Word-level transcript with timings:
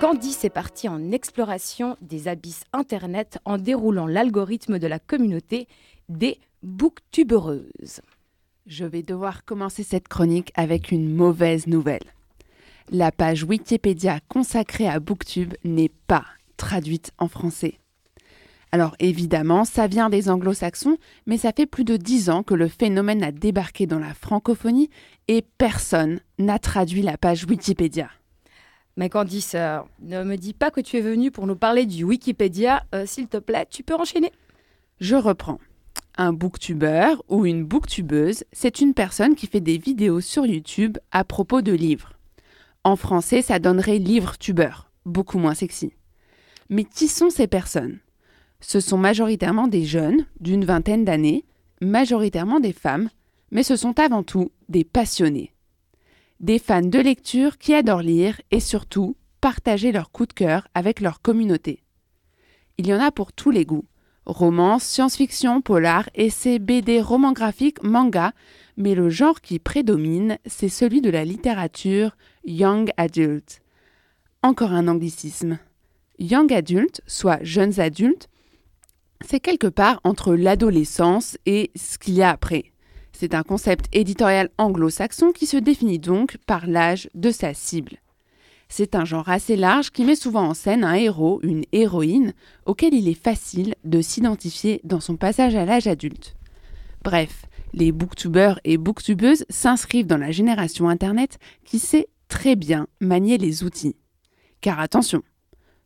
Candice 0.00 0.44
est 0.44 0.50
partie 0.50 0.88
en 0.88 1.10
exploration 1.10 1.96
des 2.00 2.28
abysses 2.28 2.62
Internet 2.72 3.40
en 3.44 3.58
déroulant 3.58 4.06
l'algorithme 4.06 4.78
de 4.78 4.86
la 4.86 5.00
communauté 5.00 5.66
des 6.08 6.38
booktubeuses. 6.62 8.00
Je 8.68 8.84
vais 8.84 9.02
devoir 9.02 9.44
commencer 9.44 9.82
cette 9.82 10.06
chronique 10.06 10.52
avec 10.54 10.92
une 10.92 11.12
mauvaise 11.12 11.66
nouvelle. 11.66 12.14
La 12.92 13.10
page 13.10 13.42
Wikipédia 13.42 14.20
consacrée 14.28 14.86
à 14.86 15.00
Booktube 15.00 15.54
n'est 15.64 15.90
pas 16.06 16.24
traduite 16.56 17.10
en 17.18 17.26
français. 17.26 17.80
Alors 18.70 18.94
évidemment, 19.00 19.64
ça 19.64 19.88
vient 19.88 20.10
des 20.10 20.30
anglo-saxons, 20.30 20.98
mais 21.26 21.38
ça 21.38 21.52
fait 21.52 21.66
plus 21.66 21.84
de 21.84 21.96
dix 21.96 22.30
ans 22.30 22.44
que 22.44 22.54
le 22.54 22.68
phénomène 22.68 23.24
a 23.24 23.32
débarqué 23.32 23.88
dans 23.88 23.98
la 23.98 24.14
francophonie 24.14 24.90
et 25.26 25.42
personne 25.42 26.20
n'a 26.38 26.60
traduit 26.60 27.02
la 27.02 27.18
page 27.18 27.46
Wikipédia. 27.46 28.10
Mais 28.98 29.10
Candice, 29.10 29.54
euh, 29.54 29.78
ne 30.02 30.24
me 30.24 30.34
dis 30.34 30.52
pas 30.52 30.72
que 30.72 30.80
tu 30.80 30.96
es 30.96 31.00
venue 31.00 31.30
pour 31.30 31.46
nous 31.46 31.54
parler 31.54 31.86
du 31.86 32.02
Wikipédia. 32.02 32.82
Euh, 32.96 33.06
s'il 33.06 33.28
te 33.28 33.36
plaît, 33.36 33.64
tu 33.70 33.84
peux 33.84 33.94
enchaîner. 33.94 34.32
Je 35.00 35.14
reprends. 35.14 35.60
Un 36.16 36.32
booktuber 36.32 37.14
ou 37.28 37.46
une 37.46 37.64
booktubeuse, 37.64 38.42
c'est 38.50 38.80
une 38.80 38.94
personne 38.94 39.36
qui 39.36 39.46
fait 39.46 39.60
des 39.60 39.78
vidéos 39.78 40.20
sur 40.20 40.44
YouTube 40.46 40.98
à 41.12 41.22
propos 41.22 41.62
de 41.62 41.70
livres. 41.70 42.14
En 42.82 42.96
français, 42.96 43.40
ça 43.40 43.60
donnerait 43.60 43.98
livre-tubeur, 43.98 44.90
beaucoup 45.06 45.38
moins 45.38 45.54
sexy. 45.54 45.92
Mais 46.68 46.82
qui 46.82 47.06
sont 47.06 47.30
ces 47.30 47.46
personnes? 47.46 48.00
Ce 48.58 48.80
sont 48.80 48.98
majoritairement 48.98 49.68
des 49.68 49.84
jeunes, 49.84 50.26
d'une 50.40 50.64
vingtaine 50.64 51.04
d'années, 51.04 51.44
majoritairement 51.80 52.58
des 52.58 52.72
femmes, 52.72 53.10
mais 53.52 53.62
ce 53.62 53.76
sont 53.76 54.00
avant 54.00 54.24
tout 54.24 54.50
des 54.68 54.82
passionnés 54.82 55.52
des 56.40 56.58
fans 56.58 56.82
de 56.82 56.98
lecture 56.98 57.58
qui 57.58 57.74
adorent 57.74 58.02
lire 58.02 58.40
et 58.50 58.60
surtout 58.60 59.16
partager 59.40 59.92
leurs 59.92 60.10
coups 60.10 60.28
de 60.28 60.34
cœur 60.34 60.68
avec 60.74 61.00
leur 61.00 61.20
communauté. 61.20 61.82
Il 62.78 62.86
y 62.86 62.94
en 62.94 63.00
a 63.00 63.10
pour 63.10 63.32
tous 63.32 63.50
les 63.50 63.64
goûts. 63.64 63.86
Romance, 64.24 64.84
science-fiction, 64.84 65.62
polar, 65.62 66.08
essais, 66.14 66.58
BD, 66.58 67.00
romans 67.00 67.32
graphiques, 67.32 67.82
manga, 67.82 68.32
mais 68.76 68.94
le 68.94 69.08
genre 69.08 69.40
qui 69.40 69.58
prédomine, 69.58 70.38
c'est 70.46 70.68
celui 70.68 71.00
de 71.00 71.10
la 71.10 71.24
littérature 71.24 72.16
young 72.44 72.90
adult. 72.96 73.60
Encore 74.42 74.72
un 74.72 74.86
anglicisme. 74.86 75.58
Young 76.18 76.52
adult, 76.52 77.00
soit 77.06 77.42
jeunes 77.42 77.80
adultes, 77.80 78.28
c'est 79.24 79.40
quelque 79.40 79.66
part 79.66 80.00
entre 80.04 80.34
l'adolescence 80.34 81.38
et 81.46 81.70
ce 81.74 81.98
qu'il 81.98 82.14
y 82.14 82.22
a 82.22 82.30
après. 82.30 82.72
C'est 83.20 83.34
un 83.34 83.42
concept 83.42 83.86
éditorial 83.92 84.48
anglo-saxon 84.58 85.32
qui 85.32 85.46
se 85.46 85.56
définit 85.56 85.98
donc 85.98 86.36
par 86.46 86.68
l'âge 86.68 87.10
de 87.14 87.32
sa 87.32 87.52
cible. 87.52 87.96
C'est 88.68 88.94
un 88.94 89.04
genre 89.04 89.28
assez 89.28 89.56
large 89.56 89.90
qui 89.90 90.04
met 90.04 90.14
souvent 90.14 90.44
en 90.44 90.54
scène 90.54 90.84
un 90.84 90.94
héros, 90.94 91.40
une 91.42 91.64
héroïne, 91.72 92.32
auquel 92.64 92.94
il 92.94 93.08
est 93.08 93.20
facile 93.20 93.74
de 93.82 94.00
s'identifier 94.00 94.80
dans 94.84 95.00
son 95.00 95.16
passage 95.16 95.56
à 95.56 95.64
l'âge 95.64 95.88
adulte. 95.88 96.36
Bref, 97.02 97.46
les 97.72 97.90
booktubers 97.90 98.60
et 98.62 98.76
booktubeuses 98.76 99.44
s'inscrivent 99.50 100.06
dans 100.06 100.16
la 100.16 100.30
génération 100.30 100.88
Internet 100.88 101.40
qui 101.64 101.80
sait 101.80 102.06
très 102.28 102.54
bien 102.54 102.86
manier 103.00 103.36
les 103.36 103.64
outils. 103.64 103.96
Car 104.60 104.78
attention, 104.78 105.24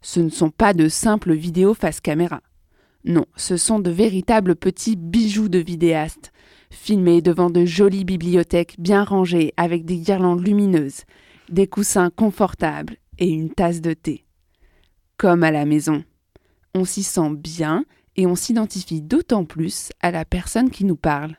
ce 0.02 0.20
ne 0.20 0.28
sont 0.28 0.50
pas 0.50 0.74
de 0.74 0.86
simples 0.86 1.32
vidéos 1.32 1.72
face 1.72 2.02
caméra. 2.02 2.42
Non, 3.04 3.24
ce 3.36 3.56
sont 3.56 3.80
de 3.80 3.90
véritables 3.90 4.54
petits 4.54 4.96
bijoux 4.96 5.48
de 5.48 5.58
vidéastes, 5.58 6.31
filmés 6.72 7.22
devant 7.22 7.50
de 7.50 7.64
jolies 7.64 8.04
bibliothèques 8.04 8.76
bien 8.78 9.04
rangées 9.04 9.52
avec 9.56 9.84
des 9.84 9.98
guirlandes 9.98 10.44
lumineuses, 10.44 11.02
des 11.48 11.66
coussins 11.66 12.10
confortables 12.10 12.96
et 13.18 13.28
une 13.28 13.50
tasse 13.50 13.80
de 13.80 13.92
thé. 13.92 14.24
Comme 15.16 15.44
à 15.44 15.50
la 15.50 15.64
maison. 15.64 16.02
On 16.74 16.84
s'y 16.84 17.02
sent 17.02 17.34
bien 17.36 17.84
et 18.16 18.26
on 18.26 18.34
s'identifie 18.34 19.02
d'autant 19.02 19.44
plus 19.44 19.90
à 20.00 20.10
la 20.10 20.24
personne 20.24 20.70
qui 20.70 20.84
nous 20.84 20.96
parle. 20.96 21.36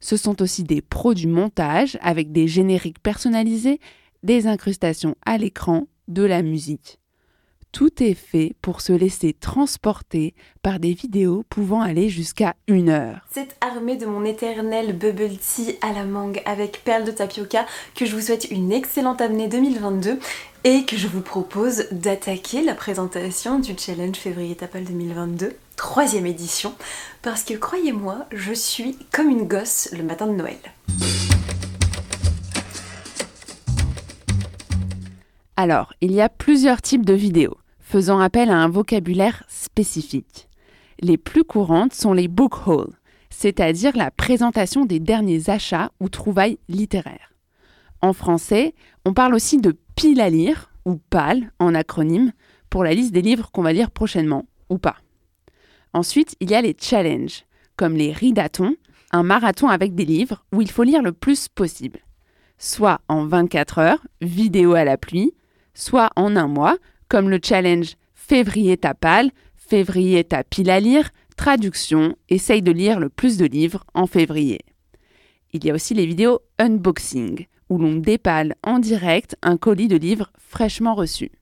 Ce 0.00 0.16
sont 0.16 0.42
aussi 0.42 0.64
des 0.64 0.82
pros 0.82 1.14
du 1.14 1.26
montage 1.26 1.98
avec 2.00 2.32
des 2.32 2.48
génériques 2.48 3.02
personnalisés, 3.02 3.80
des 4.22 4.46
incrustations 4.46 5.14
à 5.24 5.38
l'écran, 5.38 5.86
de 6.08 6.22
la 6.24 6.42
musique. 6.42 6.99
Tout 7.72 8.02
est 8.02 8.14
fait 8.14 8.54
pour 8.62 8.80
se 8.80 8.92
laisser 8.92 9.32
transporter 9.32 10.34
par 10.62 10.80
des 10.80 10.92
vidéos 10.92 11.44
pouvant 11.48 11.80
aller 11.80 12.08
jusqu'à 12.08 12.54
une 12.66 12.88
heure. 12.88 13.20
C'est 13.32 13.56
armé 13.60 13.96
de 13.96 14.06
mon 14.06 14.24
éternel 14.24 14.96
bubble 14.96 15.36
tea 15.36 15.78
à 15.80 15.92
la 15.92 16.04
mangue 16.04 16.42
avec 16.46 16.82
perles 16.84 17.04
de 17.04 17.12
tapioca 17.12 17.66
que 17.94 18.06
je 18.06 18.16
vous 18.16 18.22
souhaite 18.22 18.50
une 18.50 18.72
excellente 18.72 19.20
année 19.20 19.46
2022 19.46 20.18
et 20.64 20.84
que 20.84 20.96
je 20.96 21.06
vous 21.06 21.22
propose 21.22 21.86
d'attaquer 21.92 22.62
la 22.62 22.74
présentation 22.74 23.58
du 23.60 23.72
challenge 23.78 24.16
février 24.16 24.56
Tapal 24.56 24.84
2022, 24.84 25.56
troisième 25.76 26.26
édition, 26.26 26.74
parce 27.22 27.44
que 27.44 27.54
croyez-moi, 27.54 28.26
je 28.32 28.52
suis 28.52 28.98
comme 29.12 29.30
une 29.30 29.46
gosse 29.46 29.88
le 29.92 30.02
matin 30.02 30.26
de 30.26 30.32
Noël. 30.32 30.58
Alors, 35.62 35.92
il 36.00 36.12
y 36.12 36.22
a 36.22 36.30
plusieurs 36.30 36.80
types 36.80 37.04
de 37.04 37.12
vidéos, 37.12 37.58
faisant 37.80 38.18
appel 38.18 38.48
à 38.48 38.56
un 38.56 38.70
vocabulaire 38.70 39.44
spécifique. 39.46 40.48
Les 41.00 41.18
plus 41.18 41.44
courantes 41.44 41.92
sont 41.92 42.14
les 42.14 42.28
book 42.28 42.66
hauls, 42.66 42.94
c'est-à-dire 43.28 43.94
la 43.94 44.10
présentation 44.10 44.86
des 44.86 45.00
derniers 45.00 45.50
achats 45.50 45.90
ou 46.00 46.08
trouvailles 46.08 46.58
littéraires. 46.70 47.34
En 48.00 48.14
français, 48.14 48.74
on 49.04 49.12
parle 49.12 49.34
aussi 49.34 49.58
de 49.58 49.76
pile 49.96 50.22
à 50.22 50.30
lire, 50.30 50.70
ou 50.86 50.96
PAL 50.96 51.52
en 51.58 51.74
acronyme, 51.74 52.32
pour 52.70 52.82
la 52.82 52.94
liste 52.94 53.12
des 53.12 53.20
livres 53.20 53.50
qu'on 53.50 53.60
va 53.60 53.74
lire 53.74 53.90
prochainement, 53.90 54.46
ou 54.70 54.78
pas. 54.78 54.96
Ensuite, 55.92 56.36
il 56.40 56.50
y 56.50 56.54
a 56.54 56.62
les 56.62 56.74
challenges, 56.80 57.44
comme 57.76 57.96
les 57.96 58.12
ridatons, 58.12 58.76
un 59.12 59.22
marathon 59.22 59.68
avec 59.68 59.94
des 59.94 60.06
livres 60.06 60.42
où 60.54 60.62
il 60.62 60.70
faut 60.70 60.84
lire 60.84 61.02
le 61.02 61.12
plus 61.12 61.48
possible. 61.48 61.98
Soit 62.56 63.02
en 63.08 63.26
24 63.26 63.78
heures, 63.78 64.06
vidéo 64.22 64.72
à 64.72 64.84
la 64.84 64.96
pluie, 64.96 65.34
soit 65.74 66.10
en 66.16 66.36
un 66.36 66.48
mois, 66.48 66.78
comme 67.08 67.30
le 67.30 67.40
challenge 67.42 67.96
Février 68.14 68.76
tapal, 68.76 69.30
Février 69.56 70.24
ta 70.24 70.44
pile 70.44 70.70
à 70.70 70.80
lire, 70.80 71.10
traduction, 71.36 72.16
essaye 72.28 72.62
de 72.62 72.72
lire 72.72 73.00
le 73.00 73.08
plus 73.08 73.36
de 73.36 73.46
livres 73.46 73.84
en 73.94 74.06
février. 74.06 74.60
Il 75.52 75.64
y 75.64 75.70
a 75.70 75.74
aussi 75.74 75.94
les 75.94 76.06
vidéos 76.06 76.40
unboxing, 76.58 77.46
où 77.68 77.78
l'on 77.78 77.96
dépale 77.96 78.54
en 78.62 78.78
direct 78.78 79.36
un 79.42 79.56
colis 79.56 79.88
de 79.88 79.96
livres 79.96 80.30
fraîchement 80.38 80.94
reçus. 80.94 81.32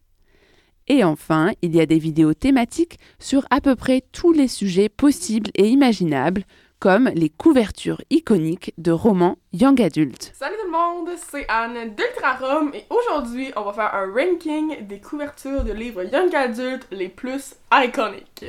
Et 0.86 1.04
enfin, 1.04 1.52
il 1.62 1.74
y 1.74 1.80
a 1.80 1.86
des 1.86 1.98
vidéos 1.98 2.34
thématiques 2.34 2.98
sur 3.18 3.46
à 3.50 3.60
peu 3.60 3.76
près 3.76 4.02
tous 4.12 4.32
les 4.32 4.48
sujets 4.48 4.88
possibles 4.88 5.50
et 5.54 5.68
imaginables, 5.68 6.44
comme 6.78 7.10
les 7.14 7.28
couvertures 7.28 8.00
iconiques 8.10 8.72
de 8.78 8.92
romans 8.92 9.36
young 9.52 9.80
adult. 9.80 10.32
Salut 10.34 10.56
tout 10.60 10.66
le 10.66 10.72
monde, 10.72 11.08
c'est 11.30 11.44
Anne 11.48 11.94
d'Ultra 11.96 12.36
Rome 12.40 12.70
et 12.74 12.84
aujourd'hui 12.90 13.50
on 13.56 13.62
va 13.62 13.72
faire 13.72 13.94
un 13.94 14.12
ranking 14.12 14.86
des 14.86 15.00
couvertures 15.00 15.64
de 15.64 15.72
livres 15.72 16.04
young 16.04 16.34
adult 16.34 16.86
les 16.90 17.08
plus 17.08 17.54
iconiques. 17.72 18.44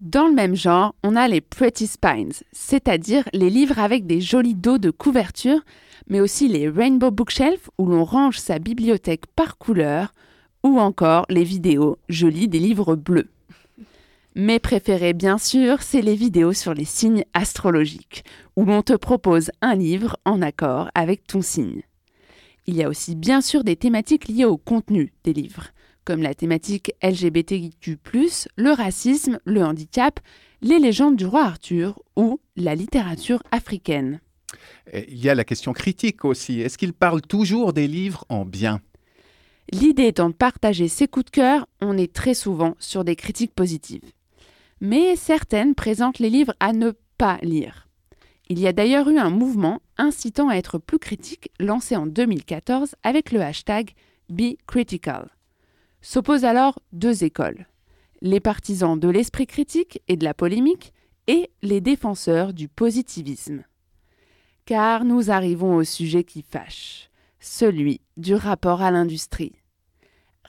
Dans 0.00 0.26
le 0.26 0.34
même 0.34 0.54
genre, 0.54 0.94
on 1.02 1.16
a 1.16 1.28
les 1.28 1.42
Pretty 1.42 1.86
Spines, 1.86 2.32
c'est-à-dire 2.52 3.28
les 3.34 3.50
livres 3.50 3.78
avec 3.78 4.06
des 4.06 4.20
jolis 4.20 4.54
dos 4.54 4.78
de 4.78 4.90
couverture, 4.90 5.60
mais 6.08 6.20
aussi 6.20 6.48
les 6.48 6.68
Rainbow 6.68 7.10
Bookshelf 7.10 7.68
où 7.78 7.86
l'on 7.86 8.04
range 8.04 8.38
sa 8.38 8.58
bibliothèque 8.58 9.26
par 9.36 9.58
couleur, 9.58 10.12
ou 10.62 10.80
encore 10.80 11.26
les 11.28 11.44
vidéos, 11.44 11.98
je 12.08 12.26
lis 12.26 12.48
des 12.48 12.58
livres 12.58 12.96
bleus. 12.96 13.28
Mes 14.34 14.58
préférés, 14.58 15.14
bien 15.14 15.38
sûr, 15.38 15.82
c'est 15.82 16.02
les 16.02 16.14
vidéos 16.14 16.52
sur 16.52 16.74
les 16.74 16.84
signes 16.84 17.24
astrologiques, 17.34 18.24
où 18.56 18.64
l'on 18.64 18.82
te 18.82 18.92
propose 18.92 19.50
un 19.62 19.74
livre 19.74 20.16
en 20.24 20.42
accord 20.42 20.90
avec 20.94 21.26
ton 21.26 21.40
signe. 21.40 21.82
Il 22.66 22.76
y 22.76 22.84
a 22.84 22.88
aussi 22.88 23.16
bien 23.16 23.40
sûr 23.40 23.64
des 23.64 23.76
thématiques 23.76 24.28
liées 24.28 24.44
au 24.44 24.58
contenu 24.58 25.12
des 25.24 25.32
livres, 25.32 25.68
comme 26.04 26.22
la 26.22 26.34
thématique 26.34 26.92
LGBTQ, 27.02 27.98
le 28.56 28.70
racisme, 28.70 29.40
le 29.44 29.64
handicap, 29.64 30.20
les 30.60 30.78
légendes 30.78 31.16
du 31.16 31.26
roi 31.26 31.44
Arthur 31.44 32.00
ou 32.14 32.38
la 32.56 32.74
littérature 32.74 33.42
africaine. 33.50 34.20
Il 34.92 35.18
y 35.18 35.30
a 35.30 35.34
la 35.34 35.44
question 35.44 35.72
critique 35.72 36.24
aussi. 36.24 36.60
Est-ce 36.60 36.78
qu'il 36.78 36.92
parle 36.92 37.22
toujours 37.22 37.72
des 37.72 37.88
livres 37.88 38.24
en 38.28 38.44
bien? 38.44 38.80
L'idée 39.72 40.06
étant 40.06 40.28
de 40.28 40.34
partager 40.34 40.88
ses 40.88 41.08
coups 41.08 41.26
de 41.26 41.30
cœur, 41.30 41.66
on 41.80 41.98
est 41.98 42.12
très 42.12 42.34
souvent 42.34 42.74
sur 42.78 43.04
des 43.04 43.16
critiques 43.16 43.54
positives 43.54 44.12
mais 44.80 45.16
certaines 45.16 45.74
présentent 45.74 46.18
les 46.18 46.30
livres 46.30 46.54
à 46.60 46.72
ne 46.72 46.92
pas 47.16 47.38
lire. 47.42 47.88
Il 48.48 48.58
y 48.58 48.66
a 48.66 48.72
d'ailleurs 48.72 49.08
eu 49.08 49.18
un 49.18 49.30
mouvement 49.30 49.80
incitant 49.98 50.48
à 50.48 50.56
être 50.56 50.78
plus 50.78 50.98
critique 50.98 51.50
lancé 51.60 51.96
en 51.96 52.06
2014 52.06 52.94
avec 53.02 53.32
le 53.32 53.42
hashtag 53.42 53.90
BeCritical. 54.30 55.28
S'opposent 56.00 56.44
alors 56.44 56.78
deux 56.92 57.24
écoles 57.24 57.66
les 58.20 58.40
partisans 58.40 58.98
de 58.98 59.08
l'esprit 59.08 59.46
critique 59.46 60.02
et 60.08 60.16
de 60.16 60.24
la 60.24 60.34
polémique 60.34 60.92
et 61.26 61.50
les 61.62 61.80
défenseurs 61.80 62.52
du 62.52 62.68
positivisme. 62.68 63.62
Car 64.64 65.04
nous 65.04 65.30
arrivons 65.30 65.76
au 65.76 65.84
sujet 65.84 66.24
qui 66.24 66.42
fâche. 66.42 67.04
celui 67.40 68.00
du 68.16 68.34
rapport 68.34 68.82
à 68.82 68.90
l'industrie. 68.90 69.57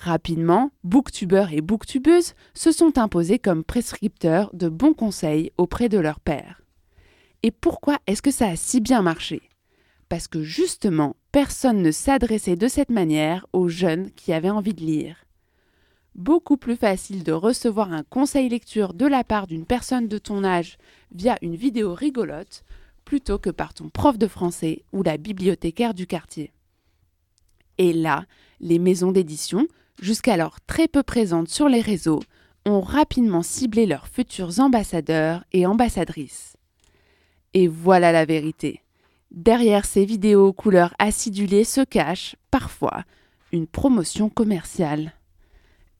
Rapidement, 0.01 0.71
booktubeurs 0.85 1.51
et 1.51 1.59
booktubeuses 1.59 2.33
se 2.53 2.71
sont 2.71 2.97
imposés 2.97 3.37
comme 3.37 3.65
prescripteurs 3.65 4.49
de 4.53 4.69
bons 4.69 4.93
conseils 4.93 5.51
auprès 5.57 5.89
de 5.89 5.97
leurs 5.97 6.21
pairs. 6.21 6.61
Et 7.43 7.51
pourquoi 7.51 7.99
est-ce 8.07 8.21
que 8.21 8.31
ça 8.31 8.47
a 8.47 8.55
si 8.55 8.79
bien 8.79 9.01
marché? 9.01 9.41
Parce 10.07 10.29
que 10.29 10.41
justement, 10.41 11.17
personne 11.33 11.81
ne 11.81 11.91
s'adressait 11.91 12.55
de 12.55 12.69
cette 12.69 12.91
manière 12.91 13.45
aux 13.51 13.67
jeunes 13.67 14.09
qui 14.11 14.31
avaient 14.31 14.49
envie 14.49 14.73
de 14.73 14.85
lire. 14.85 15.25
Beaucoup 16.15 16.55
plus 16.55 16.77
facile 16.77 17.25
de 17.25 17.33
recevoir 17.33 17.91
un 17.91 18.03
conseil 18.03 18.47
lecture 18.47 18.93
de 18.93 19.05
la 19.05 19.25
part 19.25 19.47
d'une 19.47 19.65
personne 19.65 20.07
de 20.07 20.17
ton 20.17 20.45
âge 20.45 20.77
via 21.11 21.37
une 21.41 21.55
vidéo 21.57 21.93
rigolote 21.93 22.63
plutôt 23.03 23.37
que 23.37 23.49
par 23.49 23.73
ton 23.73 23.89
prof 23.89 24.17
de 24.17 24.27
français 24.27 24.83
ou 24.93 25.03
la 25.03 25.17
bibliothécaire 25.17 25.93
du 25.93 26.07
quartier. 26.07 26.53
Et 27.77 27.91
là, 27.91 28.25
les 28.61 28.79
maisons 28.79 29.11
d'édition, 29.11 29.67
jusqu'alors 30.01 30.59
très 30.67 30.87
peu 30.87 31.03
présentes 31.03 31.49
sur 31.49 31.69
les 31.69 31.81
réseaux, 31.81 32.21
ont 32.65 32.81
rapidement 32.81 33.41
ciblé 33.41 33.85
leurs 33.85 34.07
futurs 34.07 34.59
ambassadeurs 34.59 35.43
et 35.51 35.65
ambassadrices. 35.65 36.57
Et 37.53 37.67
voilà 37.67 38.11
la 38.11 38.25
vérité. 38.25 38.81
Derrière 39.31 39.85
ces 39.85 40.05
vidéos 40.05 40.53
couleurs 40.53 40.93
acidulées 40.99 41.63
se 41.63 41.81
cache, 41.81 42.35
parfois, 42.51 43.03
une 43.51 43.67
promotion 43.67 44.29
commerciale. 44.29 45.13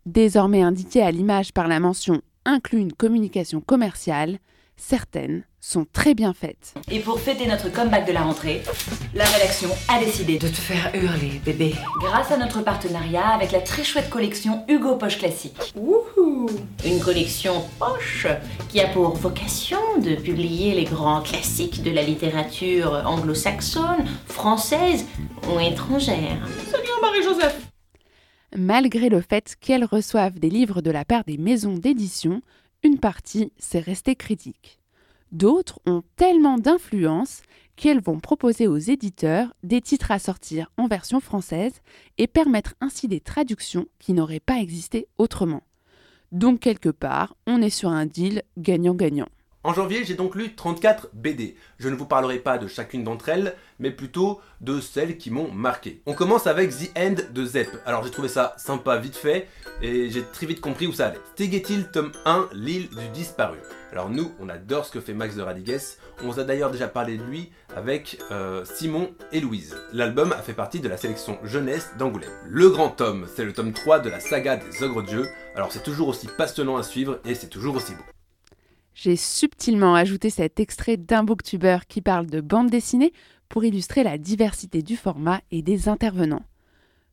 Désormais 0.05 0.61
indiquée 0.61 1.01
à 1.01 1.11
l'image 1.11 1.53
par 1.53 1.67
la 1.67 1.79
mention 1.79 2.21
inclut 2.45 2.79
une 2.79 2.93
communication 2.93 3.61
commerciale, 3.61 4.39
certaines 4.79 5.43
sont 5.59 5.85
très 5.91 6.13
bien 6.13 6.33
faites. 6.33 6.73
Et 6.89 6.99
pour 6.99 7.19
fêter 7.19 7.45
notre 7.45 7.71
comeback 7.71 8.07
de 8.07 8.13
la 8.13 8.21
rentrée, 8.21 8.61
la 9.13 9.25
rédaction 9.25 9.69
a 9.89 9.99
décidé 9.99 10.39
de 10.39 10.47
te 10.47 10.55
faire 10.55 10.91
hurler, 10.95 11.41
bébé. 11.43 11.75
Grâce 11.99 12.31
à 12.31 12.37
notre 12.37 12.61
partenariat 12.63 13.27
avec 13.27 13.51
la 13.51 13.59
très 13.59 13.83
chouette 13.83 14.09
collection 14.09 14.63
Hugo 14.67 14.95
Poche 14.95 15.17
Classique. 15.17 15.73
Wouhou 15.75 16.49
Une 16.85 16.99
collection 16.99 17.61
poche 17.77 18.25
qui 18.69 18.79
a 18.79 18.87
pour 18.87 19.15
vocation 19.15 19.79
de 20.01 20.15
publier 20.15 20.73
les 20.73 20.85
grands 20.85 21.21
classiques 21.21 21.83
de 21.83 21.91
la 21.91 22.01
littérature 22.01 23.03
anglo-saxonne, 23.05 24.05
française 24.27 25.05
ou 25.53 25.59
étrangère. 25.59 26.47
Salut 26.71 26.87
Marie-Joseph 27.01 27.69
Malgré 28.55 29.09
le 29.09 29.21
fait 29.21 29.55
qu'elles 29.59 29.85
reçoivent 29.85 30.39
des 30.39 30.49
livres 30.49 30.81
de 30.81 30.89
la 30.89 31.05
part 31.05 31.23
des 31.25 31.37
maisons 31.37 31.75
d'édition, 31.75 32.41
une 32.83 32.99
partie 32.99 33.51
s'est 33.57 33.79
restée 33.79 34.15
critique. 34.15 34.79
D'autres 35.31 35.79
ont 35.85 36.03
tellement 36.15 36.57
d'influence 36.57 37.41
qu'elles 37.75 38.01
vont 38.01 38.19
proposer 38.19 38.67
aux 38.67 38.77
éditeurs 38.77 39.53
des 39.63 39.79
titres 39.79 40.11
à 40.11 40.19
sortir 40.19 40.71
en 40.77 40.87
version 40.87 41.19
française 41.19 41.81
et 42.17 42.27
permettre 42.27 42.75
ainsi 42.81 43.07
des 43.07 43.19
traductions 43.21 43.85
qui 43.99 44.13
n'auraient 44.13 44.39
pas 44.39 44.59
existé 44.59 45.07
autrement. 45.17 45.63
Donc 46.31 46.59
quelque 46.59 46.89
part, 46.89 47.35
on 47.47 47.61
est 47.61 47.69
sur 47.69 47.89
un 47.89 48.05
deal 48.05 48.43
gagnant-gagnant. 48.57 49.29
En 49.65 49.73
janvier, 49.73 50.05
j'ai 50.05 50.13
donc 50.13 50.35
lu 50.35 50.55
34 50.55 51.09
BD. 51.11 51.57
Je 51.79 51.89
ne 51.89 51.95
vous 51.95 52.05
parlerai 52.05 52.39
pas 52.39 52.57
de 52.57 52.67
chacune 52.67 53.03
d'entre 53.03 53.27
elles, 53.27 53.55
mais 53.77 53.91
plutôt 53.91 54.39
de 54.61 54.79
celles 54.79 55.17
qui 55.17 55.31
m'ont 55.31 55.51
marqué. 55.51 56.01
On 56.05 56.13
commence 56.13 56.47
avec 56.47 56.69
The 56.69 56.97
End 56.97 57.15
de 57.33 57.45
Zep. 57.45 57.69
Alors 57.85 58.05
j'ai 58.05 58.09
trouvé 58.09 58.29
ça 58.29 58.53
sympa 58.57 58.95
vite 58.95 59.17
fait, 59.17 59.49
et 59.81 60.09
j'ai 60.09 60.23
très 60.23 60.45
vite 60.45 60.61
compris 60.61 60.87
où 60.87 60.93
ça 60.93 61.07
allait. 61.07 61.19
Stegetil, 61.33 61.89
tome 61.91 62.13
1, 62.23 62.47
L'île 62.53 62.87
du 62.89 63.09
disparu. 63.09 63.57
Alors 63.91 64.09
nous, 64.09 64.31
on 64.39 64.47
adore 64.47 64.85
ce 64.85 64.91
que 64.91 65.01
fait 65.01 65.13
Max 65.13 65.35
de 65.35 65.41
Radigues. 65.41 65.81
On 66.23 66.29
vous 66.29 66.39
a 66.39 66.45
d'ailleurs 66.45 66.71
déjà 66.71 66.87
parlé 66.87 67.17
de 67.17 67.23
lui 67.23 67.51
avec 67.75 68.17
euh, 68.31 68.63
Simon 68.63 69.11
et 69.33 69.41
Louise. 69.41 69.75
L'album 69.91 70.31
a 70.31 70.41
fait 70.41 70.53
partie 70.53 70.79
de 70.79 70.87
la 70.87 70.95
sélection 70.95 71.37
jeunesse 71.43 71.89
d'Angoulême. 71.97 72.31
Le 72.47 72.69
grand 72.69 72.91
tome, 72.91 73.27
c'est 73.35 73.43
le 73.43 73.51
tome 73.51 73.73
3 73.73 73.99
de 73.99 74.09
la 74.09 74.21
saga 74.21 74.55
des 74.55 74.83
ogres 74.83 75.03
dieux. 75.03 75.27
Alors 75.53 75.73
c'est 75.73 75.83
toujours 75.83 76.07
aussi 76.07 76.29
passionnant 76.37 76.77
à 76.77 76.83
suivre 76.83 77.19
et 77.25 77.35
c'est 77.35 77.47
toujours 77.47 77.75
aussi 77.75 77.93
beau. 77.93 78.03
J'ai 79.01 79.15
subtilement 79.15 79.95
ajouté 79.95 80.29
cet 80.29 80.59
extrait 80.59 80.97
d'un 80.97 81.23
booktuber 81.23 81.77
qui 81.87 82.01
parle 82.01 82.25
de 82.25 82.41
bande 82.41 82.69
dessinée 82.69 83.13
pour 83.47 83.63
illustrer 83.63 84.03
la 84.03 84.17
diversité 84.17 84.81
du 84.81 84.97
format 84.97 85.39
et 85.51 85.61
des 85.61 85.87
intervenants. 85.87 86.43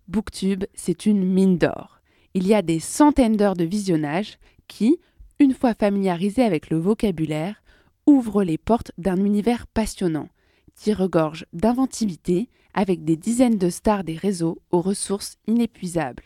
Booktube, 0.08 0.64
c'est 0.74 1.06
une 1.06 1.24
mine 1.24 1.58
d'or. 1.58 2.00
Il 2.34 2.44
y 2.44 2.54
a 2.54 2.62
des 2.62 2.80
centaines 2.80 3.36
d'heures 3.36 3.54
de 3.54 3.62
visionnage 3.62 4.38
qui, 4.66 4.98
une 5.38 5.54
fois 5.54 5.74
familiarisés 5.74 6.42
avec 6.42 6.70
le 6.70 6.78
vocabulaire, 6.78 7.62
ouvrent 8.04 8.42
les 8.42 8.58
portes 8.58 8.90
d'un 8.98 9.24
univers 9.24 9.68
passionnant, 9.68 10.28
qui 10.74 10.92
regorge 10.92 11.46
d'inventivité 11.52 12.48
avec 12.74 13.04
des 13.04 13.16
dizaines 13.16 13.58
de 13.58 13.70
stars 13.70 14.02
des 14.02 14.16
réseaux 14.16 14.58
aux 14.72 14.80
ressources 14.80 15.36
inépuisables. 15.46 16.24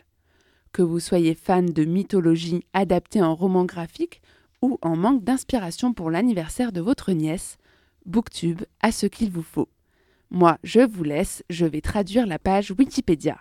Que 0.71 0.81
vous 0.81 0.99
soyez 0.99 1.35
fan 1.35 1.67
de 1.67 1.85
mythologie 1.85 2.65
adaptée 2.73 3.21
en 3.21 3.35
roman 3.35 3.65
graphique 3.65 4.23
ou 4.61 4.77
en 4.81 4.95
manque 4.95 5.23
d'inspiration 5.23 5.93
pour 5.93 6.11
l'anniversaire 6.11 6.71
de 6.71 6.81
votre 6.81 7.11
nièce, 7.11 7.57
Booktube 8.05 8.61
a 8.81 8.91
ce 8.91 9.05
qu'il 9.05 9.31
vous 9.31 9.43
faut. 9.43 9.69
Moi, 10.29 10.57
je 10.63 10.79
vous 10.79 11.03
laisse, 11.03 11.43
je 11.49 11.65
vais 11.65 11.81
traduire 11.81 12.25
la 12.25 12.39
page 12.39 12.71
Wikipédia. 12.71 13.37